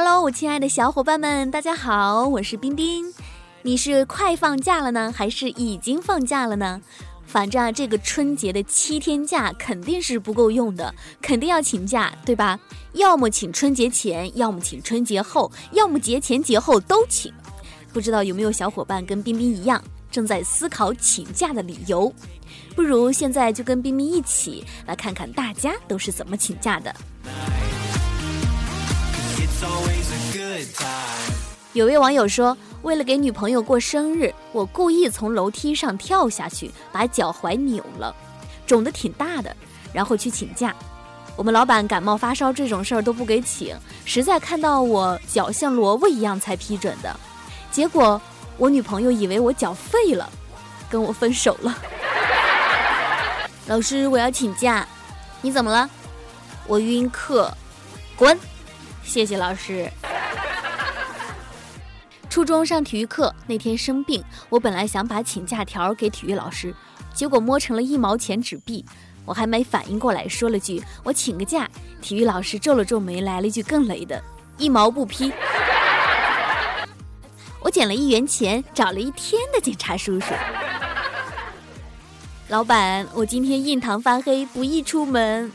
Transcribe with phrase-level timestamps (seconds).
[0.00, 3.12] Hello，我亲爱的小伙伴们，大家好，我是冰冰。
[3.62, 6.80] 你是快放假了呢，还是已经放假了呢？
[7.26, 12.56] 反正啊，这个春节的七天假肯定是不够用的，肯定要请假，对吧？
[12.92, 17.34] 要么请春节前，要么请春节后，要么节前节后都请。
[17.92, 22.14] 不知道有没有小伙伴跟冰冰一样，正在思考请假的理由？
[22.76, 26.94] 不如现在就跟冰冰一起来看看大家都是怎么请假的。
[31.72, 32.56] 有位网友说。
[32.82, 38.14] 为了给女朋友过生日，我故意从楼梯上跳下去，把脚踝扭了，
[38.64, 39.54] 肿得挺大的，
[39.92, 40.72] 然后去请假。
[41.34, 47.18] 我们老板感冒发烧这种事儿都不给请，实在看到我脚像萝卜一样才批准的。
[47.72, 48.20] 结果
[48.56, 50.30] 我女朋友以为我脚废了，
[50.88, 51.76] 跟我分手了。
[53.66, 54.86] 老师，我要请假。
[55.42, 55.90] 你怎么了？
[56.68, 57.52] 我晕课。
[58.16, 58.38] 滚！
[59.08, 59.90] 谢谢老师。
[62.28, 66.74] 初中上体育课那天生病，我本来想把请假条给体育老师，
[67.14, 68.84] 结果摸成了一毛钱纸币。
[69.24, 71.68] 我还没反应过来，说了句“我请个假”，
[72.02, 74.22] 体育老师皱了皱眉，来了一句更雷的
[74.58, 75.32] “一毛不批”。
[77.60, 80.34] 我捡了一元钱，找了一天的警察叔叔。
[82.48, 85.50] 老板，我今天印堂发黑，不宜出门。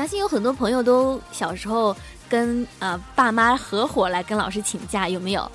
[0.00, 1.94] 相信有很多朋友都小时候
[2.26, 5.52] 跟啊爸妈合伙来跟老师请假，有没有？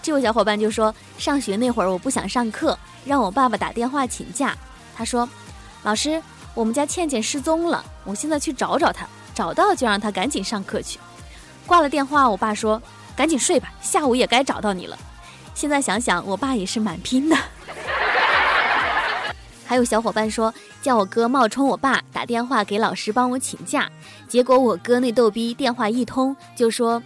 [0.00, 4.56] 这位小伙伴就说，上学那会儿我不想上课，让我爸爸打电话请假。
[4.94, 5.28] 他说，
[5.82, 6.22] 老师，
[6.54, 11.00] 我们家倩倩失踪了，我现在去找找她，找到就让她赶紧上课去。
[11.66, 12.80] 挂了电话，我爸说，
[13.16, 14.96] 赶紧睡吧，下午也该找到你了。
[15.56, 17.36] 现在想想，我爸也是蛮拼的。
[19.68, 23.86] 还有小伙伴说叫我哥冒充我爸打电话给老师帮我请假，
[24.26, 27.02] 结果我哥那逗逼电话一通就说：“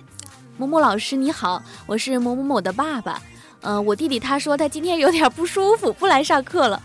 [0.56, 3.21] 某某老师你好，我是某某某的爸爸，
[3.62, 6.81] 嗯，我弟弟他说他今天有点不舒服，不来上课了。”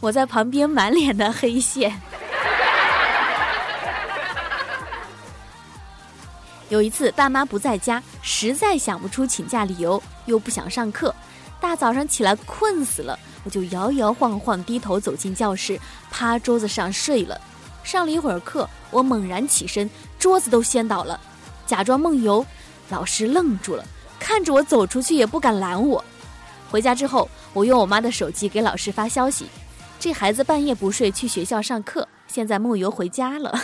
[0.00, 1.92] 我在旁边满脸的黑线。
[6.70, 11.14] 有一次爸妈不在家，实在想不出请假理由，又不想上课，
[11.60, 13.18] 大早上起来困死了。
[13.44, 15.80] 我就摇摇晃晃低头走进教室，
[16.10, 17.40] 趴桌子上睡了。
[17.82, 21.18] 上了一会儿课，我猛然起身，桌子都掀倒了，
[21.66, 22.44] 假装梦游。
[22.90, 23.84] 老师愣住了，
[24.18, 26.04] 看着我走出去也不敢拦我。
[26.70, 29.46] 回家之后，我用我妈的手机给老师发消息：
[29.98, 33.58] 这孩子半夜不睡去学校上课，现在梦游回家了。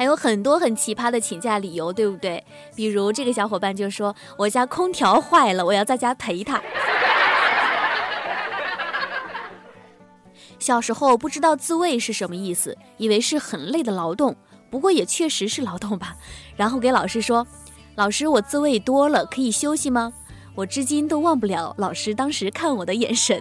[0.00, 2.42] 还有很多很奇葩的请假理由，对不对？
[2.74, 6.58] 比如这个小伙伴就说：“我家空调坏了，我要在家陪他。
[10.58, 14.34] ”小时候不知道自慰是什么意思，以为是很累的劳动，
[14.70, 16.16] 不过也确实是劳动吧。
[16.56, 17.46] 然后给老师说
[17.94, 20.10] ：“老师，我自慰多了，可以休息吗？”
[20.56, 23.38] 我至今都忘不了老师当时看我的眼神。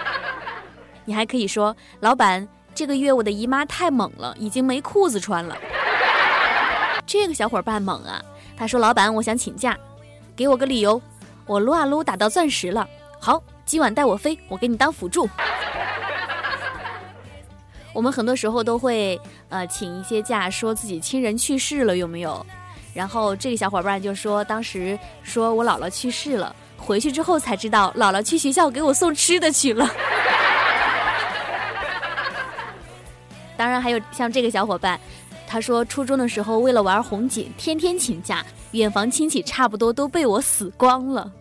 [1.04, 5.56] 你还可以说：“老板。”这个月我的姨妈太猛了，已经没裤子穿了。
[7.06, 8.22] 这个小伙伴猛啊！
[8.54, 9.74] 他说：“老板，我想请假，
[10.36, 11.00] 给我个理由。
[11.46, 12.86] 我撸啊撸打到钻石了。
[13.18, 15.26] 好，今晚带我飞，我给你当辅助。”
[17.94, 22.44] 我们很多时候都会呃请一些假，说自己亲人去世了，有没有？
[22.92, 29.90] 然后这个小伙伴就说，当时说我姥姥去世了，回去之后才知道姥姥去学校给我送吃的去了。
[33.56, 35.00] 当然还有像这个小伙伴，
[35.46, 41.32] 他说初中的时候为了玩红警，天天请假，远房亲戚差不多都被我死光了。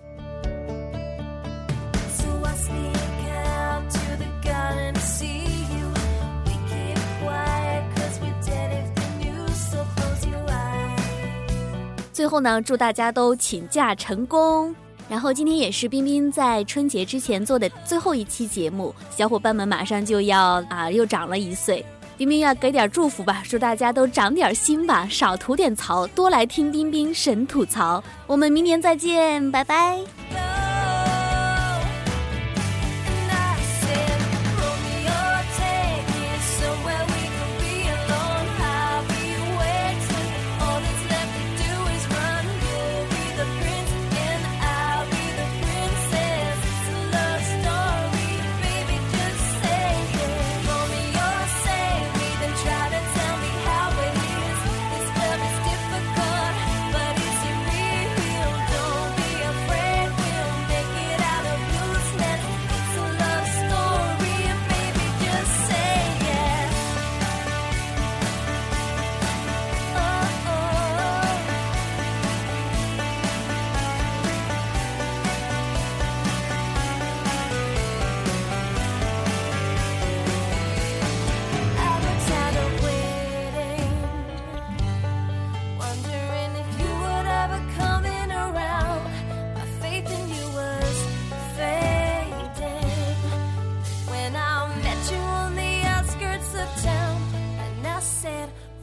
[12.13, 14.73] 最后呢，祝大家都请假成功。
[15.07, 21.85] 然后今天也是冰冰在春节之前做的最后一期节目，小伙伴们马上就要啊又长了一岁。
[22.17, 28.03] 冰冰要给点祝福吧，祝大家都长点心吧，少吐点槽，多来听冰冰神吐槽。
[28.25, 30.44] 我们明年再见，拜拜。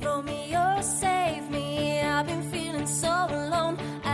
[0.04, 2.00] Romeo, oh, save me.
[2.00, 3.78] I've been feeling so alone.
[4.04, 4.12] I